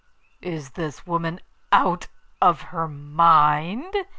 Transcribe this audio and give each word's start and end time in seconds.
'Is 0.41 0.71
the 0.71 0.99
woman 1.05 1.39
out 1.71 2.07
of 2.41 2.61
her 2.73 2.87
mind? 2.87 3.95